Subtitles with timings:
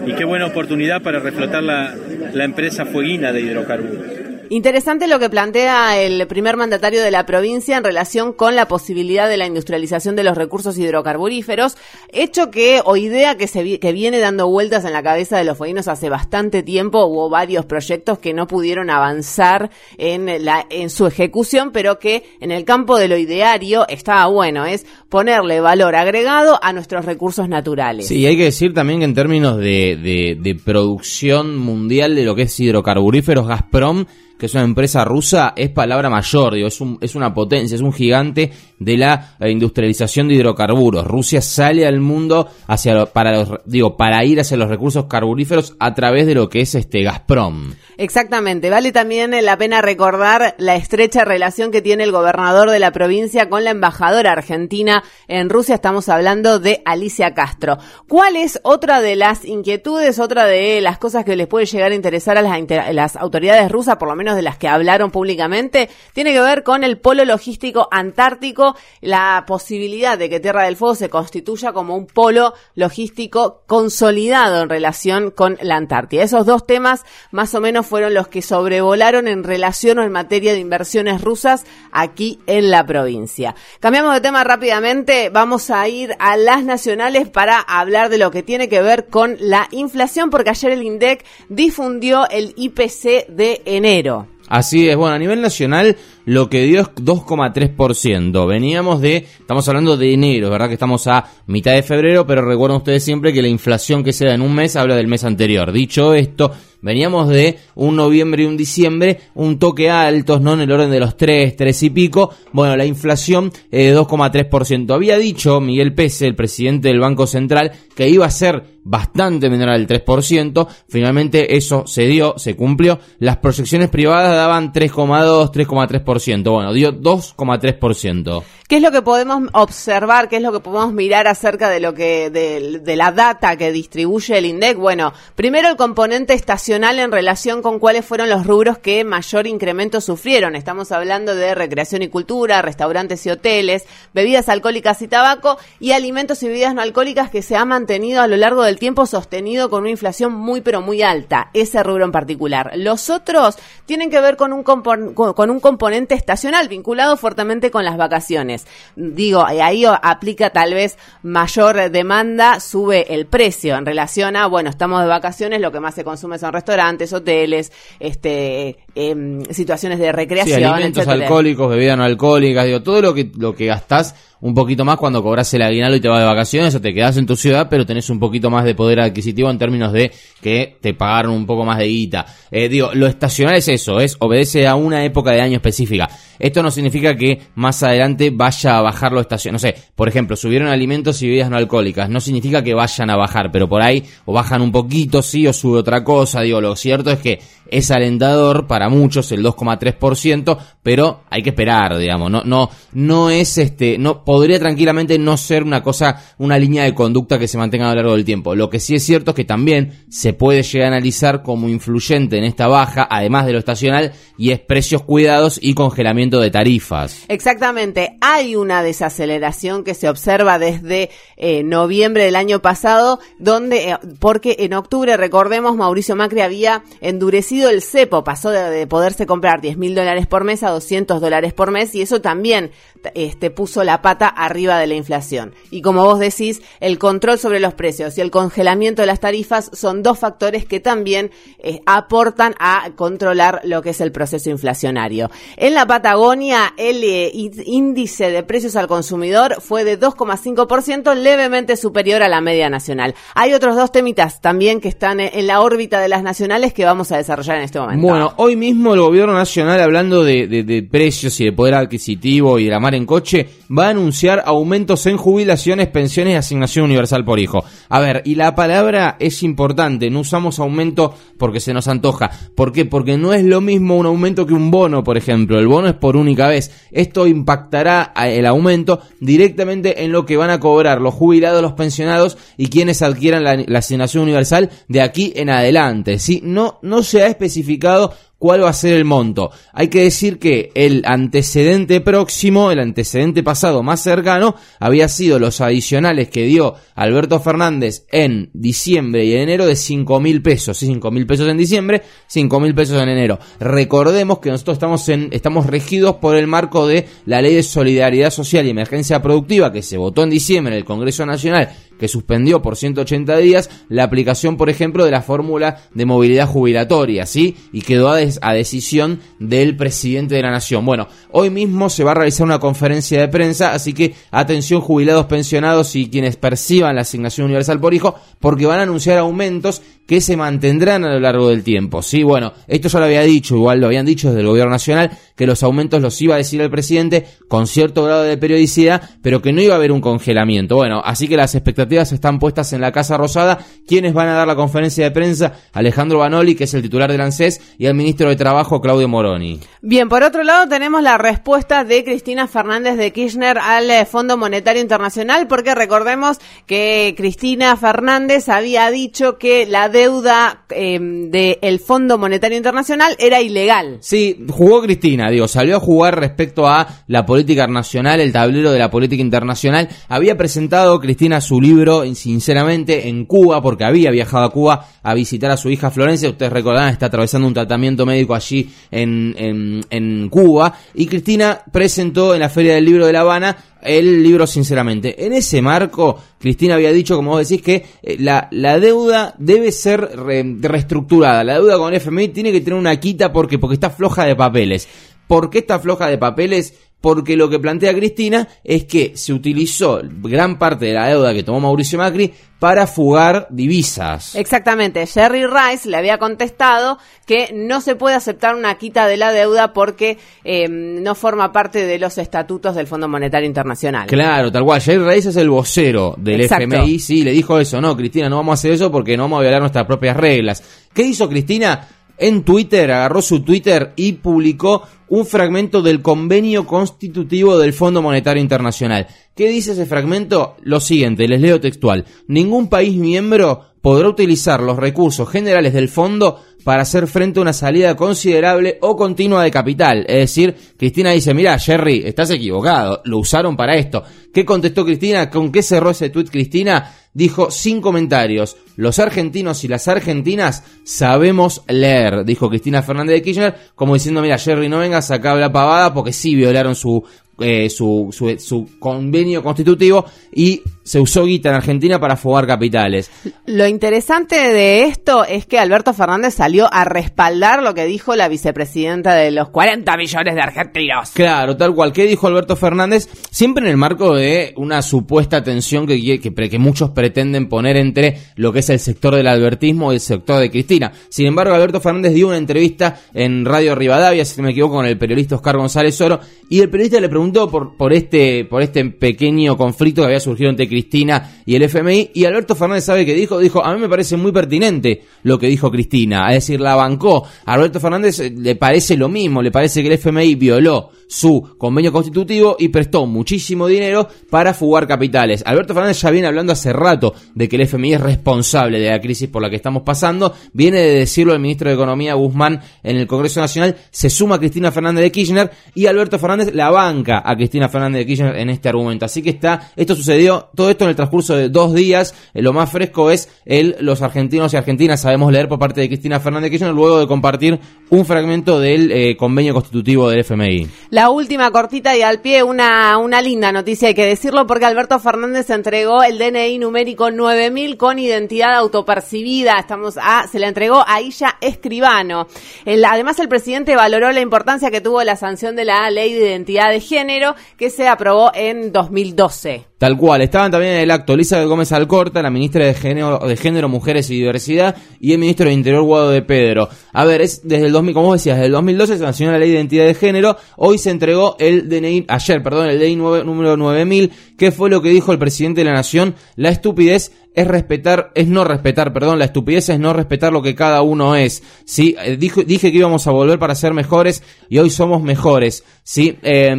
[0.05, 1.95] Y qué buena oportunidad para reflotar la,
[2.33, 4.34] la empresa fueguina de hidrocarburos.
[4.49, 9.27] Interesante lo que plantea el primer mandatario de la provincia en relación con la posibilidad
[9.27, 11.77] de la industrialización de los recursos hidrocarburíferos,
[12.11, 15.57] hecho que o idea que se que viene dando vueltas en la cabeza de los
[15.57, 21.07] fueguinos hace bastante tiempo, hubo varios proyectos que no pudieron avanzar en la en su
[21.07, 26.59] ejecución, pero que en el campo de lo ideario estaba bueno, es ponerle valor agregado
[26.61, 28.07] a nuestros recursos naturales.
[28.07, 32.35] Sí, hay que decir también que en términos de, de, de producción mundial de lo
[32.35, 34.05] que es hidrocarburíferos, Gazprom
[34.37, 37.81] que es una empresa rusa, es palabra mayor, digo, es, un, es una potencia, es
[37.81, 41.05] un gigante de la industrialización de hidrocarburos.
[41.05, 45.93] Rusia sale al mundo hacia para los, digo, para ir hacia los recursos carburíferos a
[45.93, 47.73] través de lo que es este Gazprom.
[47.97, 52.91] Exactamente, vale también la pena recordar la estrecha relación que tiene el gobernador de la
[52.91, 57.77] provincia con la embajadora argentina en Rusia, estamos hablando de Alicia Castro.
[58.07, 61.95] ¿Cuál es otra de las inquietudes, otra de las cosas que les puede llegar a
[61.95, 66.31] interesar a las, las autoridades rusas, por lo menos de las que hablaron públicamente, tiene
[66.31, 71.09] que ver con el polo logístico antártico, la posibilidad de que Tierra del Fuego se
[71.09, 76.23] constituya como un polo logístico consolidado en relación con la Antártida.
[76.23, 80.53] Esos dos temas más o menos fueron los que sobrevolaron en relación o en materia
[80.53, 83.55] de inversiones rusas aquí en la provincia.
[83.79, 88.43] Cambiamos de tema rápidamente, vamos a ir a las nacionales para hablar de lo que
[88.43, 94.14] tiene que ver con la inflación, porque ayer el INDEC difundió el IPC de enero.
[94.47, 98.47] Así es, bueno, a nivel nacional lo que dio es 2,3%.
[98.47, 100.67] Veníamos de, estamos hablando de enero, ¿verdad?
[100.67, 104.25] Que estamos a mitad de febrero, pero recuerden ustedes siempre que la inflación que se
[104.25, 105.71] da en un mes habla del mes anterior.
[105.71, 110.53] Dicho esto, veníamos de un noviembre y un diciembre, un toque altos, ¿no?
[110.53, 112.31] En el orden de los 3, 3 y pico.
[112.51, 114.93] Bueno, la inflación eh, de 2,3%.
[114.93, 119.69] Había dicho Miguel Pese, el presidente del Banco Central, que iba a ser bastante menor
[119.69, 120.67] al 3%.
[120.87, 122.99] Finalmente eso se dio, se cumplió.
[123.19, 126.14] Las proyecciones privadas daban 3,2, 3,3%.
[126.51, 128.43] Bueno, dio 2,3%.
[128.67, 130.27] ¿Qué es lo que podemos observar?
[130.27, 133.71] ¿Qué es lo que podemos mirar acerca de lo que de, de, la data que
[133.71, 134.75] distribuye el INDEC?
[134.75, 140.01] Bueno, primero el componente estacional en relación con cuáles fueron los rubros que mayor incremento
[140.01, 140.55] sufrieron.
[140.55, 146.41] Estamos hablando de recreación y cultura, restaurantes y hoteles, bebidas alcohólicas y tabaco y alimentos
[146.41, 149.81] y bebidas no alcohólicas que se ha mantenido a lo largo del tiempo sostenido con
[149.81, 152.71] una inflación muy pero muy alta, ese rubro en particular.
[152.77, 157.97] Los otros tienen que ver con un, con un componente estacional vinculado fuertemente con las
[157.97, 158.54] vacaciones.
[158.95, 165.01] Digo, ahí aplica tal vez mayor demanda, sube el precio en relación a, bueno, estamos
[165.01, 170.11] de vacaciones, lo que más se consume son restaurantes, hoteles, este, em, situaciones de Sí,
[170.11, 171.25] recreación, alimentos etcétera.
[171.25, 175.23] alcohólicos, bebidas no alcohólicas, digo, todo lo que, lo que gastás un poquito más cuando
[175.23, 177.85] cobras el aguinaldo y te vas de vacaciones o te quedas en tu ciudad, pero
[177.85, 180.11] tenés un poquito más de poder adquisitivo en términos de
[180.41, 182.25] que te pagaron un poco más de guita.
[182.51, 186.09] Eh, digo, lo estacional es eso, es obedece a una época de año específica.
[186.39, 189.55] Esto no significa que más adelante vaya a bajar lo estacional.
[189.55, 192.09] No sé, por ejemplo, subieron alimentos y bebidas no alcohólicas.
[192.09, 195.53] No significa que vayan a bajar, pero por ahí o bajan un poquito, sí, o
[195.53, 196.41] sube otra cosa.
[196.41, 197.39] Digo, lo cierto es que
[197.69, 202.29] es alentador para muchos el 2,3%, pero hay que esperar, digamos.
[202.29, 206.93] No, no, no es este, no, podría tranquilamente no ser una cosa, una línea de
[206.93, 208.55] conducta que se mantenga a lo largo del tiempo.
[208.55, 212.37] Lo que sí es cierto es que también se puede llegar a analizar como influyente
[212.37, 217.23] en esta baja, además de lo estacional, y es precios cuidados y congelamiento de tarifas.
[217.27, 223.97] Exactamente, hay una desaceleración que se observa desde eh, noviembre del año pasado, donde, eh,
[224.19, 229.61] porque en octubre, recordemos, Mauricio Macri había endurecido el cepo, pasó de, de poderse comprar
[229.61, 232.71] 10 mil dólares por mes a 200 dólares por mes, y eso también
[233.13, 235.53] este, puso la pata arriba de la inflación.
[235.69, 239.69] Y como vos decís, el control sobre los precios y el congelamiento de las tarifas
[239.73, 245.29] son dos factores que también eh, aportan a controlar lo que es el proceso inflacionario.
[245.57, 245.85] En la
[246.15, 247.29] Patagonia, el eh,
[247.65, 253.15] índice de precios al consumidor fue de 2,5%, levemente superior a la media nacional.
[253.33, 256.85] Hay otros dos temitas también que están eh, en la órbita de las nacionales que
[256.85, 258.07] vamos a desarrollar en este momento.
[258.07, 262.65] Bueno, hoy mismo el gobierno nacional, hablando de, de- precios y de poder adquisitivo y
[262.65, 267.25] de la mar en coche, va a anunciar aumentos en jubilaciones, pensiones y asignación universal
[267.25, 267.65] por hijo.
[267.89, 272.31] A ver, y la palabra es importante, no usamos aumento porque se nos antoja.
[272.55, 272.85] ¿Por qué?
[272.85, 275.59] Porque no es lo mismo un aumento que un bono, por ejemplo.
[275.59, 276.69] El bono es por única vez.
[276.91, 282.37] Esto impactará el aumento directamente en lo que van a cobrar los jubilados, los pensionados
[282.57, 286.19] y quienes adquieran la, la asignación universal de aquí en adelante.
[286.19, 286.41] ¿sí?
[286.43, 288.13] No, no se ha especificado
[288.45, 289.49] cuál va a ser el monto.
[289.73, 295.61] Hay que decir que el antecedente próximo, el antecedente pasado más cercano, había sido los
[295.61, 300.77] adicionales que dio Alberto Fernández en diciembre y en enero de 5 mil pesos.
[300.77, 303.39] Sí, 5 mil pesos en diciembre, 5 mil pesos en enero.
[303.59, 308.29] Recordemos que nosotros estamos, en, estamos regidos por el marco de la Ley de Solidaridad
[308.29, 312.61] Social y Emergencia Productiva que se votó en diciembre en el Congreso Nacional que suspendió
[312.61, 317.55] por 180 días la aplicación, por ejemplo, de la fórmula de movilidad jubilatoria, ¿sí?
[317.71, 320.85] Y quedó a, decisión del presidente de la nación.
[320.85, 325.25] Bueno, hoy mismo se va a realizar una conferencia de prensa, así que atención jubilados,
[325.25, 330.21] pensionados y quienes perciban la asignación universal por hijo, porque van a anunciar aumentos que
[330.21, 332.21] se mantendrán a lo largo del tiempo, ¿sí?
[332.21, 335.47] Bueno, esto ya lo había dicho, igual lo habían dicho desde el gobierno nacional, que
[335.47, 339.51] los aumentos los iba a decir el presidente con cierto grado de periodicidad, pero que
[339.51, 340.75] no iba a haber un congelamiento.
[340.75, 343.59] Bueno, así que las expectativas están puestas en la Casa Rosada.
[343.87, 345.53] ¿Quiénes van a dar la conferencia de prensa?
[345.73, 349.59] Alejandro Banoli, que es el titular del ANSES, y el ministro de Trabajo, Claudio Moroni.
[349.81, 354.37] Bien, por otro lado tenemos la respuesta de Cristina Fernández de Kirchner al eh, Fondo
[354.37, 362.17] Monetario Internacional, porque recordemos que Cristina Fernández había dicho que la deuda eh, del Fondo
[362.17, 363.97] Monetario Internacional era ilegal.
[364.01, 368.79] Sí, jugó Cristina, digo, salió a jugar respecto a la política nacional, el tablero de
[368.79, 369.89] la política internacional.
[370.07, 371.74] Había presentado Cristina su libro,
[372.13, 376.29] sinceramente, en Cuba, porque había viajado a Cuba a visitar a su hija Florencia.
[376.29, 380.73] Ustedes recordarán, está atravesando un tratamiento médico allí en, en, en Cuba.
[380.93, 385.25] Y Cristina presentó en la Feria del Libro de La Habana el libro sinceramente.
[385.25, 389.71] En ese marco, Cristina había dicho, como vos decís, que eh, la, la deuda debe
[389.71, 391.43] ser re- reestructurada.
[391.43, 394.87] La deuda con FMI tiene que tener una quita porque, porque está floja de papeles.
[395.27, 396.73] ¿Por qué está floja de papeles?
[397.05, 401.43] Porque lo que plantea Cristina es que se utilizó gran parte de la deuda que
[401.43, 404.33] tomó Mauricio Macri para fugar divisas.
[404.33, 406.97] Exactamente, Jerry Rice le había contestado
[407.27, 411.85] que no se puede aceptar una quita de la deuda porque eh, no forma parte
[411.85, 414.07] de los estatutos del Fondo Monetario Internacional.
[414.07, 414.81] Claro, tal cual.
[414.81, 416.75] Jerry Rice es el vocero del Exacto.
[416.75, 416.97] FMI.
[416.97, 417.79] Sí, le dijo eso.
[417.79, 420.63] No, Cristina, no vamos a hacer eso porque no vamos a violar nuestras propias reglas.
[420.91, 421.87] ¿Qué hizo Cristina?
[422.17, 428.41] En Twitter, agarró su Twitter y publicó un fragmento del convenio constitutivo del Fondo Monetario
[428.41, 429.07] Internacional.
[429.35, 430.55] ¿Qué dice ese fragmento?
[430.61, 432.05] Lo siguiente, les leo textual.
[432.27, 437.53] Ningún país miembro podrá utilizar los recursos generales del fondo para hacer frente a una
[437.53, 440.03] salida considerable o continua de capital.
[440.07, 444.03] Es decir, Cristina dice, mira, Jerry, estás equivocado, lo usaron para esto.
[444.33, 445.29] ¿Qué contestó Cristina?
[445.29, 446.91] ¿Con qué cerró ese tuit Cristina?
[447.13, 453.55] Dijo sin comentarios, los argentinos y las argentinas sabemos leer, dijo Cristina Fernández de Kirchner,
[453.75, 457.03] como diciendo, mira, Jerry, no vengas acá a hablar pavada porque sí violaron su,
[457.39, 460.03] eh, su, su, su convenio constitutivo
[460.33, 463.09] y se usó guita en Argentina para fugar capitales.
[463.47, 468.27] Lo interesante de esto es que Alberto Fernández salió a respaldar lo que dijo la
[468.27, 471.11] vicepresidenta de los 40 millones de argentinos.
[471.11, 471.91] Claro, tal cual.
[471.91, 473.09] ¿Qué dijo Alberto Fernández?
[473.31, 478.19] Siempre en el marco de una supuesta tensión que, que, que muchos pretenden poner entre
[478.35, 480.91] lo que es el sector del albertismo y el sector de Cristina.
[481.09, 484.85] Sin embargo, Alberto Fernández dio una entrevista en Radio Rivadavia, si no me equivoco, con
[484.85, 488.85] el periodista Oscar González Oro, y el periodista le preguntó por, por, este, por este
[488.85, 493.13] pequeño conflicto que había surgido entre Cristina y el FMI, y Alberto Fernández sabe que
[493.13, 496.75] dijo, dijo, a mí me parece muy pertinente lo que dijo Cristina, es decir, la
[496.75, 497.23] bancó.
[497.45, 501.55] A Alberto Fernández eh, le parece lo mismo, le parece que el FMI violó su
[501.57, 505.43] convenio constitutivo y prestó muchísimo dinero para fugar capitales.
[505.45, 508.99] Alberto Fernández ya viene hablando hace rato de que el FMI es responsable de la
[508.99, 512.97] crisis por la que estamos pasando, viene de decirlo el ministro de Economía Guzmán en
[512.97, 517.35] el Congreso Nacional, se suma Cristina Fernández de Kirchner y Alberto Fernández la banca a
[517.35, 519.05] Cristina Fernández de Kirchner en este argumento.
[519.05, 522.53] Así que está, esto sucedió, todo esto en el transcurso de dos días, eh, lo
[522.53, 526.45] más fresco es el, los argentinos y argentinas sabemos leer por parte de Cristina Fernández
[526.45, 530.67] de Kirchner luego de compartir un fragmento del eh, convenio constitutivo del FMI.
[530.89, 534.99] La última cortita y al pie, una, una linda noticia, hay que decirlo, porque Alberto
[534.99, 539.59] Fernández entregó el DNI numérico 9000 con identidad autopercibida.
[539.59, 542.27] Estamos a, se le entregó a Illa Escribano.
[542.65, 546.69] además, el presidente valoró la importancia que tuvo la sanción de la ley de identidad
[546.69, 549.65] de género que se aprobó en 2012.
[549.77, 553.35] Tal cual, estaban también en el acto Elizabeth Gómez Alcorta, la ministra de Género, de
[553.35, 556.69] Género, Mujeres y Diversidad, y el ministro de Interior, Guado de Pedro.
[556.93, 559.49] A ver, es desde el 2000, como decías, desde el 2012 se sancionó la ley
[559.49, 564.11] de identidad de género, hoy se entregó el DNI, ayer, perdón, el DNI número 9000,
[564.37, 568.27] que fue lo que dijo el presidente de la Nación, la estupidez es respetar, es
[568.27, 571.43] no respetar, perdón, la estupidez es no respetar lo que cada uno es.
[571.65, 575.63] Sí, eh, dije, dije que íbamos a volver para ser mejores y hoy somos mejores.
[575.83, 576.55] Sí, eh,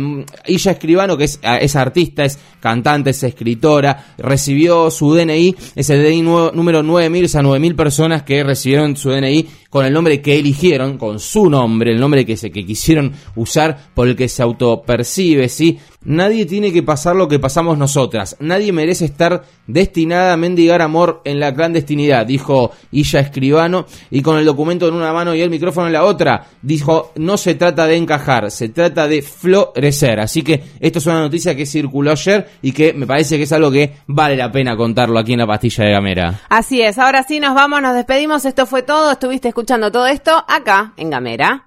[0.46, 5.90] Illa Escribano, que es, ah, es artista, es cantante, es escritora, recibió su DNI, es
[5.90, 10.20] el DNI número 9000, o sea, 9000 personas que recibieron su DNI con el nombre
[10.20, 14.28] que eligieron, con su nombre, el nombre que, se, que quisieron usar por el que
[14.28, 15.78] se autopercibe, ¿sí?
[16.06, 18.36] Nadie tiene que pasar lo que pasamos nosotras.
[18.38, 24.38] Nadie merece estar destinada a mendigar amor en la clandestinidad, dijo Illa Escribano, y con
[24.38, 27.88] el documento en una mano y el micrófono en la otra, dijo, no se trata
[27.88, 30.20] de encajar, se trata de florecer.
[30.20, 33.52] Así que esto es una noticia que circuló ayer y que me parece que es
[33.52, 36.40] algo que vale la pena contarlo aquí en la pastilla de Gamera.
[36.48, 40.44] Así es, ahora sí nos vamos, nos despedimos, esto fue todo, estuviste escuchando todo esto
[40.46, 41.66] acá en Gamera.